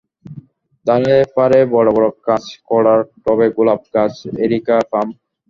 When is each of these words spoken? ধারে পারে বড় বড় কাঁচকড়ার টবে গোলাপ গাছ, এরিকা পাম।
ধারে 0.85 1.15
পারে 1.35 1.59
বড় 1.73 1.89
বড় 1.95 2.07
কাঁচকড়ার 2.25 2.99
টবে 3.23 3.47
গোলাপ 3.57 3.81
গাছ, 3.93 4.13
এরিকা 4.45 4.75
পাম। 4.91 5.07